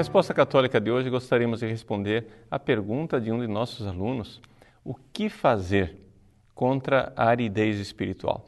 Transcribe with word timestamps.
Resposta 0.00 0.32
Católica 0.32 0.80
de 0.80 0.90
hoje 0.90 1.10
gostaríamos 1.10 1.60
de 1.60 1.66
responder 1.66 2.26
à 2.50 2.58
pergunta 2.58 3.20
de 3.20 3.30
um 3.30 3.38
de 3.38 3.46
nossos 3.46 3.86
alunos: 3.86 4.40
o 4.82 4.94
que 4.94 5.28
fazer 5.28 5.94
contra 6.54 7.12
a 7.14 7.26
aridez 7.26 7.78
espiritual? 7.78 8.46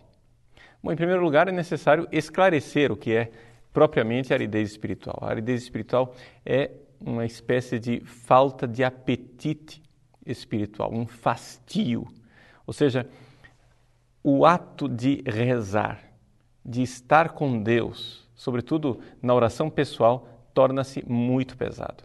Bom, 0.82 0.90
em 0.90 0.96
primeiro 0.96 1.22
lugar, 1.22 1.48
é 1.48 1.52
necessário 1.52 2.08
esclarecer 2.10 2.90
o 2.90 2.96
que 2.96 3.12
é 3.12 3.30
propriamente 3.70 4.32
a 4.32 4.36
aridez 4.36 4.70
espiritual. 4.70 5.18
A 5.20 5.28
aridez 5.28 5.62
espiritual 5.62 6.14
é 6.42 6.70
uma 6.98 7.26
espécie 7.26 7.78
de 7.78 8.00
falta 8.00 8.66
de 8.66 8.82
apetite 8.82 9.82
espiritual, 10.24 10.90
um 10.90 11.06
fastio. 11.06 12.08
Ou 12.66 12.72
seja, 12.72 13.06
o 14.24 14.46
ato 14.46 14.88
de 14.88 15.22
rezar, 15.26 16.00
de 16.64 16.80
estar 16.80 17.28
com 17.28 17.62
Deus, 17.62 18.26
sobretudo 18.34 19.00
na 19.20 19.34
oração 19.34 19.68
pessoal, 19.68 20.31
torna-se 20.52 21.04
muito 21.08 21.56
pesado. 21.56 22.04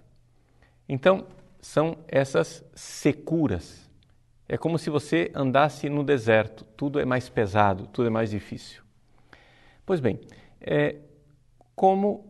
Então, 0.87 1.25
são 1.59 1.97
essas 2.07 2.63
securas. 2.73 3.89
É 4.47 4.57
como 4.57 4.79
se 4.79 4.89
você 4.89 5.31
andasse 5.35 5.89
no 5.89 6.03
deserto, 6.03 6.63
tudo 6.77 6.99
é 6.99 7.05
mais 7.05 7.27
pesado, 7.27 7.87
tudo 7.87 8.07
é 8.07 8.09
mais 8.09 8.29
difícil. 8.29 8.81
Pois 9.85 9.99
bem, 9.99 10.19
é, 10.61 10.95
como 11.75 12.25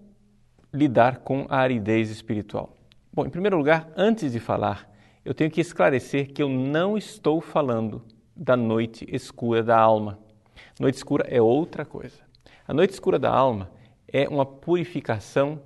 lidar 0.73 1.19
com 1.19 1.45
a 1.49 1.57
aridez 1.57 2.09
espiritual? 2.09 2.75
Bom, 3.13 3.25
em 3.25 3.29
primeiro 3.29 3.57
lugar, 3.57 3.91
antes 3.95 4.31
de 4.31 4.39
falar, 4.39 4.91
eu 5.23 5.33
tenho 5.33 5.51
que 5.51 5.61
esclarecer 5.61 6.31
que 6.31 6.41
eu 6.41 6.49
não 6.49 6.97
estou 6.97 7.41
falando 7.41 8.03
da 8.35 8.55
noite 8.55 9.05
escura 9.09 9.63
da 9.63 9.77
alma. 9.77 10.19
Noite 10.79 10.95
escura 10.95 11.25
é 11.27 11.41
outra 11.41 11.83
coisa. 11.85 12.17
A 12.67 12.73
noite 12.73 12.91
escura 12.91 13.17
da 13.17 13.31
alma 13.31 13.69
é 14.07 14.27
uma 14.27 14.45
purificação 14.45 15.61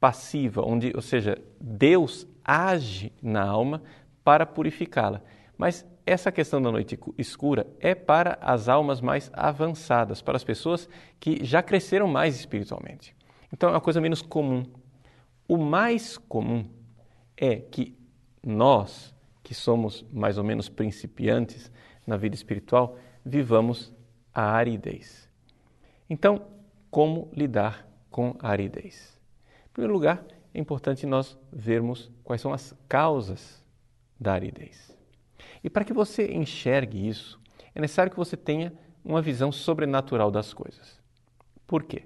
passiva, 0.00 0.62
onde, 0.66 0.92
ou 0.94 1.02
seja, 1.02 1.36
Deus 1.60 2.26
age 2.42 3.12
na 3.22 3.44
alma 3.44 3.82
para 4.24 4.46
purificá-la. 4.46 5.22
Mas 5.56 5.86
essa 6.06 6.32
questão 6.32 6.60
da 6.60 6.72
noite 6.72 6.98
escura 7.18 7.66
é 7.78 7.94
para 7.94 8.38
as 8.40 8.68
almas 8.68 9.00
mais 9.00 9.30
avançadas, 9.34 10.22
para 10.22 10.36
as 10.36 10.42
pessoas 10.42 10.88
que 11.20 11.44
já 11.44 11.62
cresceram 11.62 12.08
mais 12.08 12.34
espiritualmente. 12.34 13.14
Então 13.52 13.68
é 13.68 13.72
uma 13.72 13.80
coisa 13.80 14.00
menos 14.00 14.22
comum. 14.22 14.64
O 15.46 15.58
mais 15.58 16.16
comum 16.16 16.64
é 17.36 17.56
que 17.56 17.96
nós, 18.42 19.14
que 19.42 19.54
somos 19.54 20.04
mais 20.12 20.38
ou 20.38 20.44
menos 20.44 20.68
principiantes 20.68 21.70
na 22.06 22.16
vida 22.16 22.34
espiritual, 22.34 22.96
vivamos 23.24 23.94
a 24.32 24.52
aridez. 24.52 25.28
Então, 26.08 26.46
como 26.90 27.30
lidar 27.34 27.86
com 28.10 28.34
a 28.40 28.48
aridez? 28.48 29.19
Em 29.70 29.72
primeiro 29.72 29.94
lugar, 29.94 30.24
é 30.52 30.58
importante 30.58 31.06
nós 31.06 31.38
vermos 31.52 32.10
quais 32.24 32.40
são 32.40 32.52
as 32.52 32.74
causas 32.88 33.64
da 34.18 34.32
aridez. 34.32 34.96
E 35.62 35.70
para 35.70 35.84
que 35.84 35.92
você 35.92 36.32
enxergue 36.32 37.08
isso, 37.08 37.40
é 37.74 37.80
necessário 37.80 38.10
que 38.10 38.18
você 38.18 38.36
tenha 38.36 38.72
uma 39.04 39.22
visão 39.22 39.52
sobrenatural 39.52 40.30
das 40.30 40.52
coisas. 40.52 41.00
Por 41.66 41.84
quê? 41.84 42.04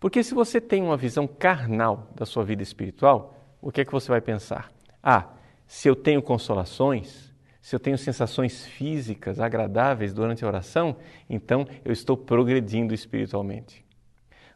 Porque 0.00 0.22
se 0.22 0.32
você 0.32 0.60
tem 0.60 0.82
uma 0.82 0.96
visão 0.96 1.26
carnal 1.26 2.08
da 2.14 2.24
sua 2.24 2.44
vida 2.44 2.62
espiritual, 2.62 3.36
o 3.60 3.70
que 3.70 3.80
é 3.80 3.84
que 3.84 3.92
você 3.92 4.08
vai 4.08 4.20
pensar? 4.20 4.72
Ah, 5.02 5.28
se 5.66 5.88
eu 5.88 5.94
tenho 5.94 6.22
consolações, 6.22 7.34
se 7.60 7.76
eu 7.76 7.80
tenho 7.80 7.98
sensações 7.98 8.64
físicas 8.64 9.38
agradáveis 9.40 10.14
durante 10.14 10.44
a 10.44 10.48
oração, 10.48 10.96
então 11.28 11.66
eu 11.84 11.92
estou 11.92 12.16
progredindo 12.16 12.94
espiritualmente. 12.94 13.84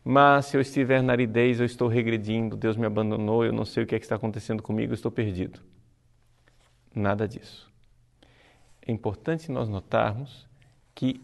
Mas 0.05 0.47
se 0.47 0.57
eu 0.57 0.61
estiver 0.61 1.03
na 1.03 1.13
aridez, 1.13 1.61
eu 1.61 1.67
estou 1.67 1.87
regredindo, 1.87 2.57
Deus 2.57 2.77
me 2.77 2.87
abandonou, 2.87 3.45
eu 3.45 3.53
não 3.53 3.65
sei 3.65 3.85
o 3.85 3.87
que, 3.87 3.95
é 3.95 3.99
que 3.99 4.05
está 4.05 4.17
acontecendo 4.17 4.63
comigo, 4.63 4.93
eu 4.93 4.95
estou 4.95 5.13
perdido. 5.13 5.61
Nada 6.95 7.29
disso. 7.29 7.71
É 8.85 8.91
importante 8.91 9.51
nós 9.51 9.69
notarmos 9.69 10.49
que 10.95 11.21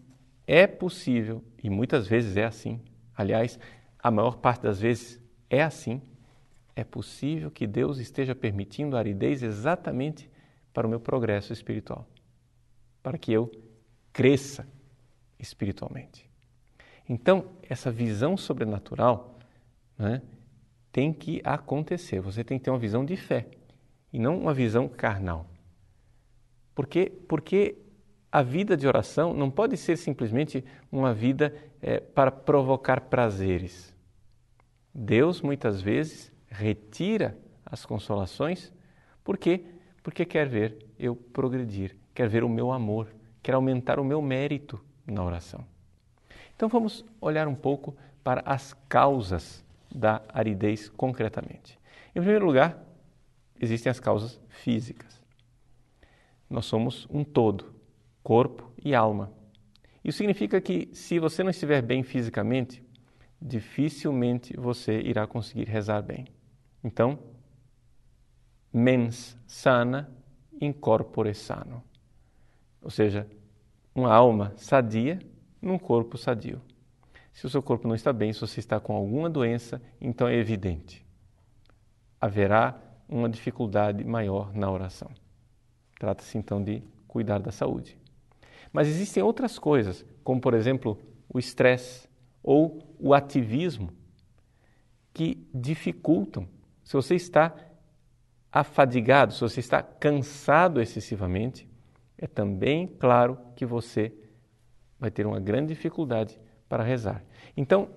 é 0.47 0.67
possível, 0.67 1.43
e 1.63 1.69
muitas 1.69 2.07
vezes 2.07 2.37
é 2.37 2.45
assim, 2.45 2.81
aliás, 3.17 3.59
a 3.99 4.11
maior 4.11 4.37
parte 4.37 4.63
das 4.63 4.81
vezes 4.81 5.21
é 5.51 5.63
assim, 5.63 6.01
é 6.75 6.85
possível 6.85 7.51
que 7.51 7.67
Deus 7.67 7.99
esteja 7.99 8.35
permitindo 8.35 8.97
a 8.97 9.01
aridez 9.01 9.43
exatamente 9.43 10.31
para 10.73 10.87
o 10.87 10.91
meu 10.91 11.01
progresso 11.01 11.53
espiritual, 11.53 12.09
para 13.03 13.19
que 13.19 13.33
eu 13.33 13.51
cresça 14.13 14.67
espiritualmente. 15.39 16.28
Então, 17.09 17.47
essa 17.63 17.91
visão 17.91 18.37
sobrenatural 18.37 19.39
né, 19.97 20.23
tem 20.93 21.13
que 21.13 21.41
acontecer. 21.43 22.21
Você 22.21 22.45
tem 22.45 22.59
que 22.59 22.65
ter 22.65 22.71
uma 22.71 22.79
visão 22.79 23.05
de 23.05 23.17
fé 23.17 23.47
e 24.13 24.19
não 24.19 24.39
uma 24.39 24.53
visão 24.53 24.89
carnal. 24.89 25.47
Porque, 26.75 27.11
porque 27.27 27.77
a 28.31 28.43
vida 28.43 28.77
de 28.77 28.87
oração 28.87 29.33
não 29.33 29.51
pode 29.51 29.77
ser 29.77 29.97
simplesmente 29.97 30.65
uma 30.93 31.15
vida 31.15 31.55
é, 31.81 31.99
para 31.99 32.31
provocar 32.31 33.03
prazeres. 33.03 33.95
Deus 34.95 35.41
muitas 35.41 35.81
vezes 35.81 36.33
retira 36.49 37.37
as 37.65 37.85
consolações, 37.85 38.73
por 39.23 39.37
quê? 39.37 39.65
Porque 40.03 40.25
quer 40.25 40.49
ver 40.49 40.87
eu 40.99 41.15
progredir, 41.15 41.97
quer 42.15 42.29
ver 42.29 42.43
o 42.43 42.49
meu 42.49 42.73
amor, 42.73 43.09
quer 43.43 43.55
aumentar 43.55 44.01
o 44.01 44.05
meu 44.05 44.21
mérito 44.23 44.83
na 45.07 45.23
oração. 45.23 45.65
Então 46.59 46.69
vamos 46.69 47.05
olhar 47.21 47.47
um 47.47 47.55
pouco 47.55 47.97
para 48.25 48.43
as 48.45 48.75
causas 48.89 49.65
da 49.95 50.21
aridez 50.29 50.89
concretamente. 50.89 51.79
Em 52.11 52.21
primeiro 52.21 52.45
lugar, 52.45 52.85
existem 53.61 53.89
as 53.89 54.01
causas 54.01 54.41
físicas. 54.49 55.23
Nós 56.51 56.67
somos 56.67 57.07
um 57.11 57.23
todo, 57.23 57.73
corpo 58.25 58.73
e 58.85 58.93
alma. 58.93 59.33
Isso 60.03 60.19
significa 60.19 60.61
que 60.61 60.91
se 60.93 61.21
você 61.21 61.45
não 61.45 61.51
estiver 61.51 61.81
bem 61.81 62.03
fisicamente, 62.03 62.85
dificilmente 63.41 64.53
você 64.57 65.01
irá 65.01 65.29
conseguir 65.29 65.69
rezar 65.69 66.03
bem. 66.03 66.27
Então, 66.83 67.21
mens 68.73 69.39
sana 69.47 70.13
in 70.61 70.73
corpore 70.73 71.37
sano. 71.37 71.85
Ou 72.83 72.91
seja, 72.91 73.31
uma 73.95 74.13
alma 74.13 74.55
sadia 74.57 75.21
num 75.61 75.79
corpo 75.79 76.17
sadio. 76.17 76.61
Se 77.33 77.47
o 77.47 77.51
seu 77.51 77.63
corpo 77.63 77.87
não 77.87 77.95
está 77.95 78.13
bem, 78.13 78.33
se 78.33 78.41
você 78.41 78.61
está 78.61 78.81
com 78.81 78.95
alguma 78.95 79.31
doença, 79.31 79.81
então 80.01 80.27
é 80.27 80.35
evidente. 80.35 81.07
Haverá 82.21 82.81
uma 83.09 83.29
dificuldade 83.29 84.05
maior 84.05 84.53
na 84.55 84.71
oração. 84.71 85.11
Trata-se 85.99 86.37
então 86.37 86.63
de 86.63 86.83
cuidar 87.07 87.39
da 87.39 87.53
saúde. 87.53 87.97
Mas 88.73 88.89
existem 88.89 89.23
outras 89.23 89.59
coisas, 89.59 90.05
como 90.23 90.41
por 90.41 90.55
exemplo 90.55 90.99
o 91.29 91.39
estresse 91.39 92.09
ou 92.43 92.79
o 92.99 93.15
ativismo, 93.15 93.93
que 95.13 95.49
dificultam. 95.55 96.49
Se 96.85 96.95
você 96.95 97.15
está 97.15 97.55
afadigado, 98.53 99.33
se 99.33 99.41
você 99.41 99.61
está 99.61 99.83
cansado 99.83 100.81
excessivamente, 100.81 101.69
é 102.17 102.27
também 102.27 102.87
claro 102.87 103.39
que 103.55 103.65
você 103.65 104.13
vai 104.99 105.11
ter 105.11 105.27
uma 105.27 105.41
grande 105.41 105.69
dificuldade 105.69 106.39
para 106.69 106.83
rezar. 106.83 107.25
Então, 107.57 107.89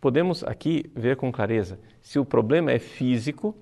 podemos 0.00 0.44
aqui 0.44 0.90
ver 0.94 1.16
com 1.16 1.32
clareza: 1.32 1.78
se 2.02 2.18
o 2.18 2.24
problema 2.24 2.72
é 2.72 2.78
físico, 2.78 3.56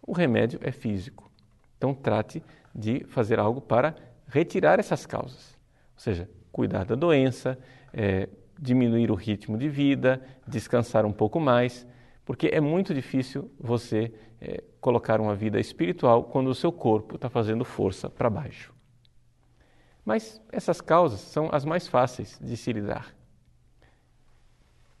o 0.00 0.12
remédio 0.12 0.58
é 0.62 0.72
físico. 0.72 1.30
Então, 1.76 1.94
trate 1.94 2.42
de 2.74 3.04
fazer 3.04 3.38
algo 3.38 3.60
para 3.60 3.94
retirar 4.26 4.78
essas 4.78 5.04
causas, 5.04 5.58
ou 5.94 6.00
seja, 6.00 6.28
cuidar 6.50 6.84
da 6.84 6.94
doença, 6.94 7.58
é, 7.92 8.28
diminuir 8.58 9.10
o 9.10 9.14
ritmo 9.14 9.58
de 9.58 9.68
vida, 9.68 10.22
descansar 10.46 11.04
um 11.04 11.12
pouco 11.12 11.38
mais, 11.40 11.86
porque 12.24 12.48
é 12.52 12.60
muito 12.60 12.94
difícil 12.94 13.50
você 13.58 14.12
é, 14.40 14.62
colocar 14.80 15.20
uma 15.20 15.34
vida 15.34 15.58
espiritual 15.60 16.24
quando 16.24 16.48
o 16.48 16.54
seu 16.54 16.72
corpo 16.72 17.16
está 17.16 17.28
fazendo 17.28 17.64
força 17.64 18.08
para 18.08 18.30
baixo. 18.30 18.72
Mas 20.04 20.40
essas 20.50 20.80
causas 20.80 21.20
são 21.20 21.48
as 21.52 21.64
mais 21.64 21.86
fáceis 21.86 22.38
de 22.42 22.56
se 22.56 22.72
lidar. 22.72 23.14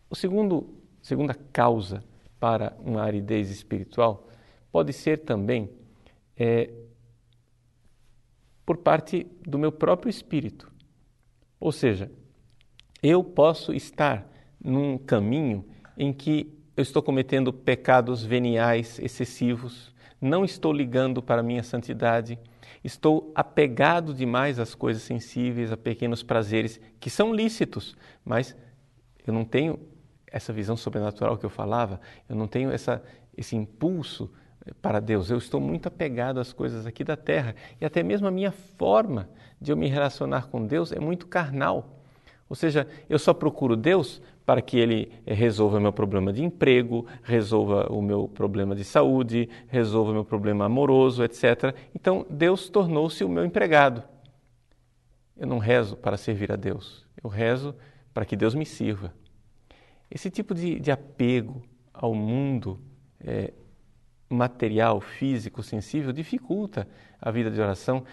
O 0.08 0.14
segundo, 0.14 0.78
segunda 1.00 1.34
causa 1.34 2.04
para 2.38 2.76
uma 2.80 3.02
aridez 3.02 3.50
espiritual 3.50 4.28
pode 4.70 4.92
ser 4.92 5.18
também 5.18 5.70
é, 6.36 6.70
por 8.64 8.78
parte 8.78 9.26
do 9.46 9.58
meu 9.58 9.72
próprio 9.72 10.10
espírito. 10.10 10.70
Ou 11.58 11.72
seja, 11.72 12.10
eu 13.02 13.22
posso 13.22 13.72
estar 13.72 14.26
num 14.62 14.96
caminho 14.96 15.64
em 15.96 16.12
que 16.12 16.52
eu 16.76 16.82
estou 16.82 17.02
cometendo 17.02 17.52
pecados 17.52 18.24
veniais 18.24 18.98
excessivos, 18.98 19.91
não 20.22 20.44
estou 20.44 20.72
ligando 20.72 21.22
para 21.22 21.40
a 21.40 21.44
minha 21.44 21.62
santidade, 21.62 22.38
Estou 22.84 23.30
apegado 23.34 24.12
demais 24.12 24.58
às 24.58 24.74
coisas 24.74 25.02
sensíveis, 25.02 25.70
a 25.70 25.76
pequenos 25.76 26.22
prazeres 26.22 26.80
que 26.98 27.08
são 27.08 27.32
lícitos, 27.32 27.96
mas 28.24 28.56
eu 29.24 29.32
não 29.32 29.44
tenho 29.44 29.78
essa 30.26 30.52
visão 30.52 30.76
sobrenatural 30.76 31.36
que 31.38 31.46
eu 31.46 31.50
falava, 31.50 32.00
eu 32.28 32.34
não 32.34 32.48
tenho 32.48 32.72
essa, 32.72 33.00
esse 33.36 33.54
impulso 33.54 34.32
eh, 34.66 34.72
para 34.82 34.98
Deus. 34.98 35.30
Eu 35.30 35.38
estou 35.38 35.60
muito 35.60 35.86
apegado 35.86 36.40
às 36.40 36.52
coisas 36.52 36.84
aqui 36.84 37.04
da 37.04 37.16
terra 37.16 37.54
e 37.80 37.84
até 37.84 38.02
mesmo 38.02 38.26
a 38.26 38.32
minha 38.32 38.50
forma 38.50 39.28
de 39.60 39.70
eu 39.70 39.76
me 39.76 39.88
relacionar 39.88 40.48
com 40.48 40.66
Deus 40.66 40.90
é 40.90 40.98
muito 40.98 41.28
carnal. 41.28 42.01
Ou 42.52 42.54
seja, 42.54 42.86
eu 43.08 43.18
só 43.18 43.32
procuro 43.32 43.74
Deus 43.74 44.20
para 44.44 44.60
que 44.60 44.76
Ele 44.76 45.10
eh, 45.24 45.32
resolva 45.32 45.80
meu 45.80 45.90
problema 45.90 46.30
de 46.34 46.44
emprego, 46.44 47.06
resolva 47.22 47.90
o 47.90 48.02
meu 48.02 48.28
problema 48.28 48.74
de 48.74 48.84
saúde, 48.84 49.48
resolva 49.68 50.12
meu 50.12 50.22
problema 50.22 50.66
amoroso, 50.66 51.24
etc. 51.24 51.74
Então, 51.94 52.26
Deus 52.28 52.68
tornou-se 52.68 53.24
o 53.24 53.28
meu 53.30 53.42
empregado. 53.42 54.04
Eu 55.34 55.46
não 55.46 55.56
rezo 55.56 55.96
para 55.96 56.18
servir 56.18 56.52
a 56.52 56.56
Deus, 56.56 57.06
eu 57.24 57.30
rezo 57.30 57.74
para 58.12 58.26
que 58.26 58.36
Deus 58.36 58.54
me 58.54 58.66
sirva. 58.66 59.14
Esse 60.10 60.30
tipo 60.30 60.54
de, 60.54 60.78
de 60.78 60.90
apego 60.90 61.62
ao 61.90 62.14
mundo 62.14 62.78
é, 63.18 63.50
material, 64.28 65.00
físico, 65.00 65.62
sensível 65.62 66.12
dificulta 66.12 66.86
a 67.18 67.30
vida 67.30 67.50
de 67.50 67.58
oração, 67.58 68.04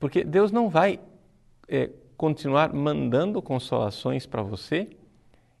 porque 0.00 0.24
Deus 0.24 0.50
não 0.50 0.68
vai 0.68 0.98
é, 1.68 1.90
continuar 2.16 2.72
mandando 2.72 3.40
consolações 3.42 4.26
para 4.26 4.42
você 4.42 4.88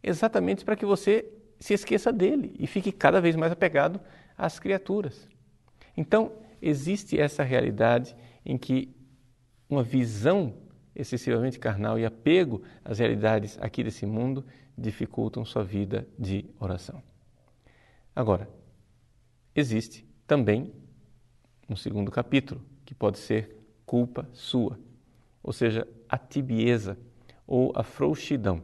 exatamente 0.02 0.64
para 0.64 0.76
que 0.76 0.84
você 0.84 1.24
se 1.58 1.72
esqueça 1.72 2.12
dele 2.12 2.54
e 2.58 2.66
fique 2.66 2.92
cada 2.92 3.20
vez 3.20 3.34
mais 3.34 3.50
apegado 3.50 4.00
às 4.36 4.58
criaturas. 4.58 5.26
Então, 5.96 6.32
existe 6.60 7.18
essa 7.18 7.42
realidade 7.42 8.14
em 8.44 8.58
que 8.58 8.94
uma 9.68 9.82
visão 9.82 10.54
excessivamente 10.94 11.58
carnal 11.58 11.98
e 11.98 12.04
apego 12.04 12.62
às 12.84 12.98
realidades 12.98 13.58
aqui 13.60 13.82
desse 13.82 14.04
mundo 14.04 14.44
dificultam 14.76 15.44
sua 15.44 15.64
vida 15.64 16.06
de 16.18 16.44
oração. 16.60 17.02
Agora, 18.14 18.48
existe 19.54 20.06
também 20.26 20.72
um 21.68 21.76
segundo 21.76 22.10
capítulo, 22.10 22.62
que 22.84 22.94
pode 22.94 23.18
ser 23.18 23.56
culpa 23.86 24.28
sua, 24.32 24.78
ou 25.44 25.52
seja, 25.52 25.86
a 26.08 26.16
tibieza 26.16 26.98
ou 27.46 27.70
a 27.76 27.82
frouxidão. 27.82 28.62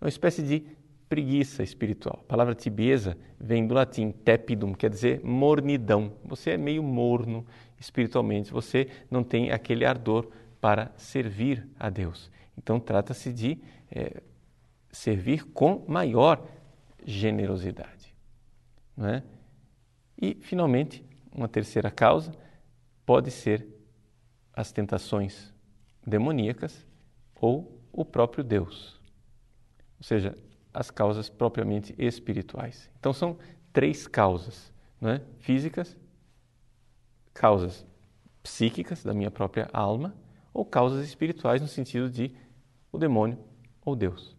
É 0.00 0.04
uma 0.04 0.08
espécie 0.08 0.42
de 0.42 0.64
preguiça 1.08 1.62
espiritual. 1.62 2.20
A 2.22 2.28
palavra 2.28 2.54
tibieza 2.54 3.16
vem 3.38 3.66
do 3.66 3.74
latim 3.74 4.12
tepidum, 4.12 4.72
quer 4.72 4.88
dizer 4.88 5.20
mornidão. 5.24 6.12
Você 6.24 6.52
é 6.52 6.56
meio 6.56 6.82
morno 6.82 7.44
espiritualmente, 7.78 8.52
você 8.52 8.88
não 9.10 9.24
tem 9.24 9.50
aquele 9.50 9.84
ardor 9.84 10.28
para 10.60 10.92
servir 10.96 11.68
a 11.78 11.90
Deus. 11.90 12.30
Então, 12.56 12.80
trata-se 12.80 13.32
de 13.32 13.58
é, 13.90 14.22
servir 14.90 15.44
com 15.46 15.84
maior 15.86 16.46
generosidade. 17.04 18.14
Não 18.96 19.08
é? 19.08 19.22
E, 20.20 20.34
finalmente, 20.40 21.04
uma 21.32 21.48
terceira 21.48 21.90
causa 21.90 22.32
pode 23.04 23.30
ser 23.30 23.66
as 24.52 24.72
tentações 24.72 25.53
demoníacas 26.06 26.86
ou 27.40 27.80
o 27.92 28.04
próprio 28.04 28.42
Deus. 28.42 29.00
Ou 29.98 30.04
seja, 30.04 30.36
as 30.72 30.90
causas 30.90 31.28
propriamente 31.28 31.94
espirituais. 31.96 32.90
Então 32.98 33.12
são 33.12 33.38
três 33.72 34.06
causas, 34.06 34.72
não 35.00 35.10
é? 35.10 35.22
Físicas, 35.38 35.96
causas 37.32 37.86
psíquicas 38.42 39.02
da 39.02 39.14
minha 39.14 39.30
própria 39.30 39.68
alma 39.72 40.14
ou 40.52 40.64
causas 40.64 41.06
espirituais 41.06 41.62
no 41.62 41.68
sentido 41.68 42.10
de 42.10 42.34
o 42.92 42.98
demônio 42.98 43.38
ou 43.84 43.96
Deus. 43.96 44.36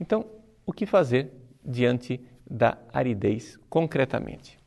Então, 0.00 0.26
o 0.66 0.72
que 0.72 0.86
fazer 0.86 1.32
diante 1.64 2.20
da 2.48 2.78
aridez 2.92 3.58
concretamente? 3.68 4.58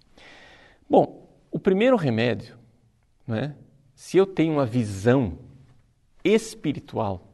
Bom, 0.90 1.30
o 1.50 1.60
primeiro 1.60 1.96
remédio, 1.96 2.58
né, 3.28 3.56
se 3.96 4.18
eu 4.18 4.26
tenho 4.26 4.54
uma 4.54 4.66
visão 4.66 5.38
espiritual 6.24 7.28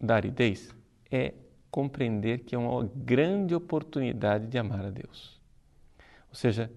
da 0.00 0.16
aridez, 0.16 0.74
é 1.10 1.34
compreender 1.70 2.40
que 2.40 2.54
é 2.54 2.58
uma 2.58 2.88
grande 2.94 3.54
oportunidade 3.54 4.46
de 4.46 4.58
amar 4.58 4.86
a 4.86 4.90
Deus. 4.90 5.40
Ou 6.28 6.34
seja, 6.34 6.70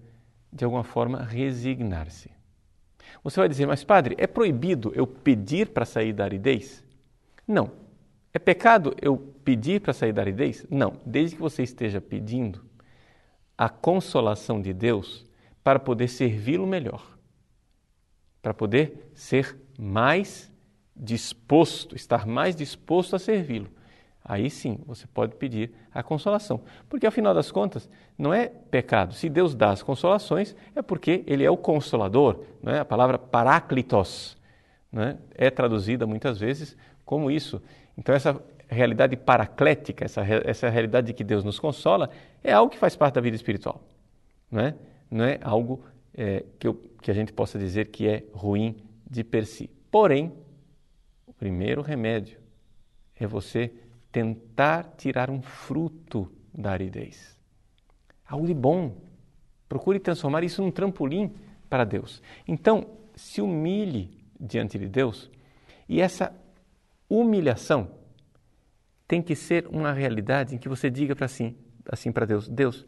de 0.52 0.64
alguma 0.64 0.84
forma, 0.84 1.22
resignar-se. 1.22 2.30
Você 3.22 3.40
vai 3.40 3.48
dizer, 3.48 3.66
mas 3.66 3.84
padre, 3.84 4.14
é 4.18 4.26
proibido 4.26 4.92
eu 4.94 5.06
pedir 5.06 5.68
para 5.68 5.84
sair 5.84 6.12
da 6.12 6.24
aridez? 6.24 6.84
Não. 7.46 7.72
É 8.32 8.38
pecado 8.38 8.94
eu 9.00 9.16
pedir 9.44 9.80
para 9.80 9.92
sair 9.92 10.12
da 10.12 10.22
aridez? 10.22 10.64
Não. 10.70 11.00
Desde 11.04 11.36
que 11.36 11.42
você 11.42 11.62
esteja 11.62 12.00
pedindo 12.00 12.64
a 13.56 13.68
consolação 13.68 14.60
de 14.60 14.72
Deus 14.72 15.26
para 15.62 15.78
poder 15.78 16.08
servi-lo 16.08 16.66
melhor, 16.66 17.18
para 18.40 18.54
poder 18.54 19.10
ser 19.14 19.58
mais 19.78 20.50
disposto, 20.94 21.94
estar 21.94 22.26
mais 22.26 22.54
disposto 22.54 23.16
a 23.16 23.18
servi-lo. 23.18 23.68
Aí 24.24 24.50
sim 24.50 24.78
você 24.86 25.06
pode 25.06 25.34
pedir 25.36 25.72
a 25.92 26.02
consolação. 26.02 26.60
Porque 26.88 27.06
afinal 27.06 27.34
das 27.34 27.50
contas, 27.50 27.88
não 28.18 28.32
é 28.34 28.48
pecado. 28.48 29.14
Se 29.14 29.28
Deus 29.28 29.54
dá 29.54 29.70
as 29.70 29.82
consolações, 29.82 30.54
é 30.74 30.82
porque 30.82 31.24
Ele 31.26 31.44
é 31.44 31.50
o 31.50 31.56
consolador. 31.56 32.44
Não 32.62 32.72
é? 32.72 32.80
A 32.80 32.84
palavra 32.84 33.18
paráclitos 33.18 34.36
é? 34.92 35.16
é 35.34 35.50
traduzida 35.50 36.06
muitas 36.06 36.38
vezes 36.38 36.76
como 37.04 37.30
isso. 37.30 37.62
Então, 37.96 38.14
essa 38.14 38.40
realidade 38.68 39.16
paraclética, 39.16 40.04
essa, 40.04 40.22
essa 40.44 40.68
realidade 40.68 41.08
de 41.08 41.12
que 41.14 41.24
Deus 41.24 41.42
nos 41.42 41.58
consola, 41.58 42.10
é 42.44 42.52
algo 42.52 42.70
que 42.70 42.78
faz 42.78 42.94
parte 42.94 43.14
da 43.14 43.20
vida 43.20 43.34
espiritual. 43.34 43.82
Não 44.50 44.60
é? 44.60 44.74
não 45.10 45.24
é 45.24 45.38
algo 45.42 45.82
é, 46.14 46.44
que, 46.58 46.68
eu, 46.68 46.74
que 47.02 47.10
a 47.10 47.14
gente 47.14 47.32
possa 47.32 47.58
dizer 47.58 47.88
que 47.88 48.06
é 48.06 48.22
ruim 48.32 48.76
de 49.10 49.24
per 49.24 49.44
si. 49.44 49.68
Porém, 49.90 50.32
primeiro 51.40 51.80
remédio 51.80 52.38
é 53.18 53.26
você 53.26 53.72
tentar 54.12 54.94
tirar 54.98 55.30
um 55.30 55.40
fruto 55.40 56.30
da 56.52 56.72
aridez. 56.72 57.34
Algo 58.26 58.46
de 58.46 58.52
bom. 58.52 58.94
Procure 59.66 59.98
transformar 59.98 60.44
isso 60.44 60.60
num 60.60 60.70
trampolim 60.70 61.34
para 61.68 61.84
Deus. 61.84 62.22
Então, 62.46 62.86
se 63.16 63.40
humilhe 63.40 64.22
diante 64.38 64.78
de 64.78 64.86
Deus 64.86 65.30
e 65.88 66.02
essa 66.02 66.34
humilhação 67.08 67.90
tem 69.08 69.22
que 69.22 69.34
ser 69.34 69.66
uma 69.66 69.92
realidade 69.92 70.54
em 70.54 70.58
que 70.58 70.68
você 70.68 70.90
diga 70.90 71.16
para 71.16 71.24
assim, 71.24 71.56
assim 71.86 72.12
para 72.12 72.26
Deus: 72.26 72.48
Deus, 72.48 72.84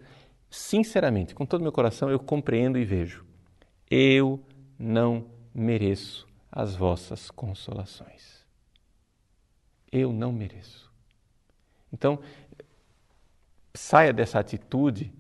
sinceramente, 0.50 1.34
com 1.34 1.46
todo 1.46 1.60
o 1.60 1.64
meu 1.64 1.72
coração, 1.72 2.10
eu 2.10 2.18
compreendo 2.18 2.78
e 2.78 2.84
vejo. 2.84 3.24
Eu 3.90 4.44
não 4.78 5.26
mereço 5.54 6.26
as 6.50 6.76
vossas 6.76 7.30
consolações. 7.30 8.41
Eu 9.92 10.12
não 10.12 10.32
mereço. 10.32 10.90
Então, 11.92 12.18
saia 13.74 14.12
dessa 14.12 14.38
atitude 14.38 15.12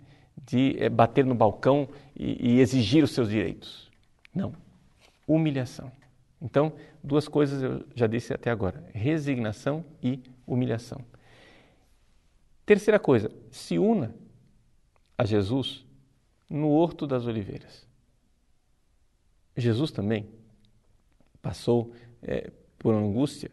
de 0.46 0.76
é, 0.78 0.88
bater 0.88 1.24
no 1.24 1.34
balcão 1.34 1.88
e, 2.16 2.54
e 2.54 2.60
exigir 2.60 3.04
os 3.04 3.12
seus 3.12 3.28
direitos. 3.28 3.90
Não. 4.34 4.54
Humilhação. 5.28 5.92
Então, 6.40 6.72
duas 7.04 7.28
coisas 7.28 7.62
eu 7.62 7.86
já 7.94 8.06
disse 8.06 8.32
até 8.32 8.50
agora: 8.50 8.84
resignação 8.92 9.84
e 10.02 10.22
humilhação. 10.46 11.04
Terceira 12.64 12.98
coisa, 12.98 13.30
se 13.50 13.78
una 13.78 14.14
a 15.16 15.24
Jesus 15.24 15.84
no 16.48 16.70
Horto 16.70 17.06
das 17.06 17.26
Oliveiras. 17.26 17.86
Jesus 19.56 19.90
também 19.90 20.28
passou 21.40 21.92
é, 22.22 22.50
por 22.78 22.94
angústia 22.94 23.50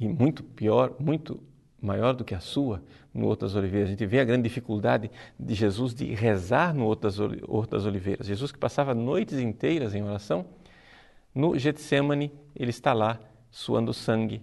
e 0.00 0.08
muito 0.08 0.42
pior, 0.42 0.96
muito 0.98 1.38
maior 1.80 2.14
do 2.14 2.24
que 2.24 2.34
a 2.34 2.40
sua 2.40 2.82
no 3.12 3.28
Horto 3.28 3.44
das 3.44 3.54
Oliveiras. 3.54 3.88
A 3.88 3.92
gente 3.92 4.06
vê 4.06 4.18
a 4.20 4.24
grande 4.24 4.44
dificuldade 4.44 5.10
de 5.38 5.54
Jesus 5.54 5.94
de 5.94 6.06
rezar 6.14 6.74
no 6.74 6.86
Horto 6.86 7.70
das 7.70 7.84
Oliveiras. 7.84 8.26
Jesus 8.26 8.50
que 8.50 8.58
passava 8.58 8.94
noites 8.94 9.38
inteiras 9.38 9.94
em 9.94 10.02
oração, 10.02 10.46
no 11.34 11.56
Getsemane 11.58 12.32
ele 12.56 12.70
está 12.70 12.94
lá 12.94 13.20
suando 13.50 13.92
sangue, 13.92 14.42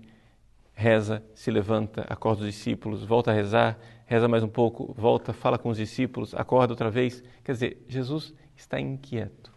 reza, 0.73 1.23
se 1.33 1.49
levanta, 1.49 2.05
acorda 2.07 2.41
os 2.41 2.47
discípulos, 2.47 3.03
volta 3.03 3.31
a 3.31 3.33
rezar, 3.33 3.79
reza 4.05 4.27
mais 4.27 4.43
um 4.43 4.47
pouco, 4.47 4.93
volta, 4.95 5.33
fala 5.33 5.57
com 5.57 5.69
os 5.69 5.77
discípulos, 5.77 6.35
acorda 6.35 6.73
outra 6.73 6.91
vez. 6.91 7.23
Quer 7.43 7.53
dizer, 7.53 7.85
Jesus 7.87 8.33
está 8.55 8.79
inquieto. 8.79 9.51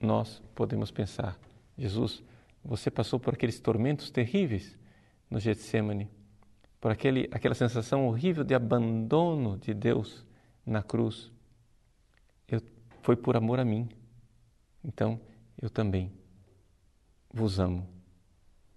Nós 0.00 0.42
podemos 0.54 0.90
pensar, 0.90 1.38
Jesus, 1.76 2.22
você 2.64 2.90
passou 2.90 3.18
por 3.18 3.34
aqueles 3.34 3.60
tormentos 3.60 4.10
terríveis 4.10 4.78
no 5.30 5.38
Getsemane, 5.38 6.10
por 6.80 6.90
aquele, 6.90 7.28
aquela 7.32 7.54
sensação 7.54 8.06
horrível 8.06 8.44
de 8.44 8.54
abandono 8.54 9.58
de 9.58 9.74
Deus 9.74 10.24
na 10.64 10.82
cruz. 10.82 11.30
Eu, 12.46 12.60
foi 13.02 13.16
por 13.16 13.36
amor 13.36 13.58
a 13.58 13.64
mim. 13.64 13.88
Então, 14.84 15.20
eu 15.60 15.68
também 15.68 16.12
vos 17.32 17.58
amo. 17.58 17.88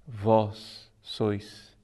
Vós 0.08 0.92
sois 1.02 1.78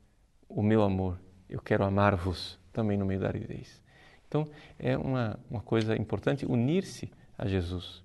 o 0.49 0.61
meu 0.61 0.81
amor 0.81 1.19
eu 1.49 1.61
quero 1.61 1.83
amar-vos 1.83 2.59
também 2.73 2.97
no 2.97 3.05
meio 3.05 3.19
da 3.19 3.27
aridez. 3.27 3.81
Então, 4.27 4.47
é 4.77 4.97
uma, 4.97 5.39
uma 5.49 5.61
coisa 5.61 5.95
importante 5.95 6.45
unir-se 6.45 7.09
a 7.37 7.47
Jesus. 7.47 8.03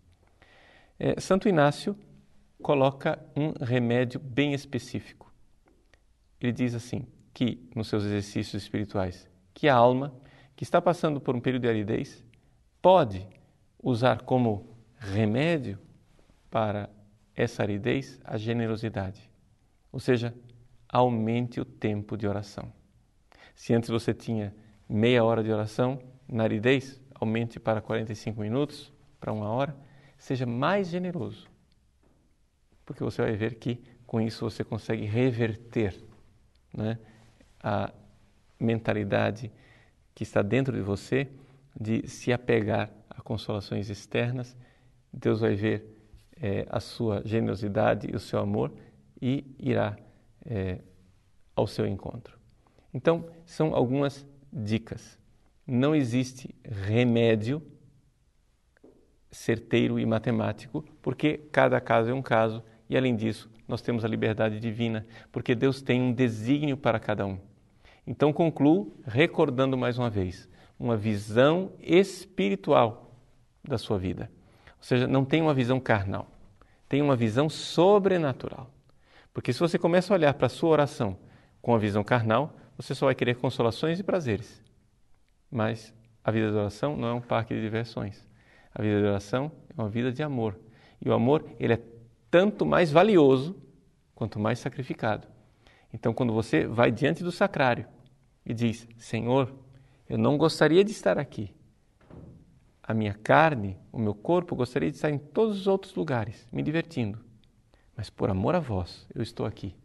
É, 0.98 1.20
Santo 1.20 1.48
Inácio 1.48 1.96
coloca 2.62 3.18
um 3.36 3.52
remédio 3.62 4.18
bem 4.18 4.54
específico. 4.54 5.30
Ele 6.40 6.52
diz 6.52 6.74
assim, 6.74 7.06
que 7.34 7.68
nos 7.74 7.88
seus 7.88 8.04
exercícios 8.04 8.62
espirituais, 8.62 9.28
que 9.52 9.68
a 9.68 9.74
alma 9.74 10.14
que 10.56 10.64
está 10.64 10.80
passando 10.80 11.20
por 11.20 11.36
um 11.36 11.40
período 11.40 11.62
de 11.62 11.68
aridez 11.68 12.24
pode 12.80 13.26
usar 13.82 14.22
como 14.22 14.76
remédio 14.96 15.78
para 16.50 16.88
essa 17.34 17.62
aridez 17.62 18.20
a 18.24 18.36
generosidade. 18.36 19.28
Ou 19.90 20.00
seja, 20.00 20.34
aumente 20.88 21.60
o 21.60 21.64
tempo 21.64 22.16
de 22.16 22.26
oração. 22.26 22.72
Se 23.54 23.74
antes 23.74 23.90
você 23.90 24.14
tinha 24.14 24.54
meia 24.88 25.24
hora 25.24 25.42
de 25.42 25.50
oração, 25.50 25.98
na 26.28 26.44
aridez, 26.44 27.00
aumente 27.14 27.60
para 27.60 27.80
45 27.80 28.40
minutos, 28.40 28.92
para 29.20 29.32
uma 29.32 29.48
hora. 29.48 29.76
Seja 30.18 30.46
mais 30.46 30.88
generoso, 30.88 31.48
porque 32.92 33.02
você 33.02 33.22
vai 33.22 33.34
ver 33.34 33.54
que 33.54 33.82
com 34.06 34.20
isso 34.20 34.44
você 34.44 34.62
consegue 34.62 35.06
reverter 35.06 35.98
né, 36.74 36.98
a 37.62 37.90
mentalidade 38.60 39.50
que 40.14 40.22
está 40.22 40.42
dentro 40.42 40.76
de 40.76 40.82
você 40.82 41.26
de 41.74 42.06
se 42.06 42.30
apegar 42.34 42.90
a 43.08 43.22
consolações 43.22 43.88
externas. 43.88 44.54
Deus 45.10 45.40
vai 45.40 45.54
ver 45.54 45.86
é, 46.38 46.66
a 46.68 46.80
sua 46.80 47.22
generosidade 47.24 48.10
e 48.12 48.14
o 48.14 48.20
seu 48.20 48.40
amor 48.40 48.70
e 49.20 49.42
irá 49.58 49.96
é, 50.44 50.78
ao 51.56 51.66
seu 51.66 51.86
encontro. 51.86 52.38
Então, 52.92 53.24
são 53.46 53.74
algumas 53.74 54.26
dicas. 54.52 55.18
Não 55.66 55.94
existe 55.94 56.54
remédio 56.62 57.62
certeiro 59.30 59.98
e 59.98 60.04
matemático, 60.04 60.84
porque 61.00 61.38
cada 61.50 61.80
caso 61.80 62.10
é 62.10 62.14
um 62.14 62.20
caso 62.20 62.62
e, 62.88 62.96
além 62.96 63.16
disso, 63.16 63.50
nós 63.66 63.80
temos 63.80 64.04
a 64.04 64.08
liberdade 64.08 64.60
divina, 64.60 65.06
porque 65.30 65.54
Deus 65.54 65.80
tem 65.80 66.00
um 66.00 66.12
desígnio 66.12 66.76
para 66.76 67.00
cada 67.00 67.26
um. 67.26 67.38
Então, 68.06 68.32
concluo 68.32 68.96
recordando 69.04 69.76
mais 69.76 69.98
uma 69.98 70.10
vez 70.10 70.48
uma 70.78 70.96
visão 70.96 71.70
espiritual 71.80 73.16
da 73.62 73.78
sua 73.78 73.98
vida. 73.98 74.30
Ou 74.78 74.82
seja, 74.82 75.06
não 75.06 75.24
tem 75.24 75.40
uma 75.40 75.54
visão 75.54 75.78
carnal, 75.78 76.26
tem 76.88 77.00
uma 77.00 77.14
visão 77.14 77.48
sobrenatural. 77.48 78.68
Porque 79.32 79.52
se 79.52 79.60
você 79.60 79.78
começa 79.78 80.12
a 80.12 80.16
olhar 80.16 80.34
para 80.34 80.46
a 80.46 80.50
sua 80.50 80.70
oração 80.70 81.16
com 81.62 81.74
a 81.74 81.78
visão 81.78 82.02
carnal, 82.02 82.56
você 82.76 82.94
só 82.94 83.06
vai 83.06 83.14
querer 83.14 83.36
consolações 83.36 84.00
e 84.00 84.02
prazeres. 84.02 84.60
Mas 85.50 85.94
a 86.24 86.30
vida 86.30 86.50
de 86.50 86.56
oração 86.56 86.96
não 86.96 87.08
é 87.08 87.14
um 87.14 87.20
parque 87.20 87.54
de 87.54 87.60
diversões. 87.60 88.26
A 88.74 88.82
vida 88.82 89.00
de 89.00 89.06
oração 89.06 89.52
é 89.70 89.80
uma 89.80 89.88
vida 89.88 90.10
de 90.10 90.22
amor. 90.22 90.58
E 91.00 91.08
o 91.08 91.12
amor, 91.12 91.44
ele 91.60 91.74
é 91.74 91.76
tanto 92.32 92.64
mais 92.64 92.90
valioso 92.90 93.54
quanto 94.14 94.40
mais 94.40 94.58
sacrificado. 94.58 95.28
Então, 95.92 96.14
quando 96.14 96.32
você 96.32 96.66
vai 96.66 96.90
diante 96.90 97.22
do 97.22 97.30
sacrário 97.30 97.86
e 98.44 98.54
diz: 98.54 98.88
Senhor, 98.96 99.54
eu 100.08 100.16
não 100.16 100.38
gostaria 100.38 100.82
de 100.82 100.90
estar 100.90 101.18
aqui. 101.18 101.54
A 102.82 102.94
minha 102.94 103.12
carne, 103.12 103.78
o 103.92 103.98
meu 103.98 104.14
corpo, 104.14 104.56
gostaria 104.56 104.90
de 104.90 104.96
estar 104.96 105.10
em 105.10 105.18
todos 105.18 105.60
os 105.60 105.66
outros 105.66 105.94
lugares, 105.94 106.48
me 106.50 106.62
divertindo. 106.62 107.22
Mas 107.94 108.08
por 108.08 108.30
amor 108.30 108.54
a 108.54 108.60
vós, 108.60 109.06
eu 109.14 109.22
estou 109.22 109.44
aqui. 109.44 109.76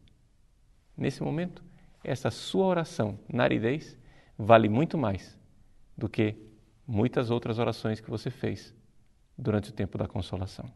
Nesse 0.96 1.22
momento, 1.22 1.62
essa 2.02 2.32
sua 2.32 2.66
oração 2.66 3.20
na 3.32 3.44
aridez 3.44 3.98
vale 4.38 4.70
muito 4.70 4.98
mais 4.98 5.38
do 5.98 6.08
que 6.08 6.34
muitas 6.88 7.30
outras 7.30 7.60
orações 7.60 8.00
que 8.00 8.10
você 8.10 8.32
fez 8.32 8.74
durante 9.38 9.70
o 9.70 9.74
tempo 9.74 9.98
da 9.98 10.08
consolação. 10.08 10.72